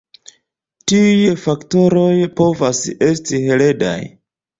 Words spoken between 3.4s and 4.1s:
heredaj.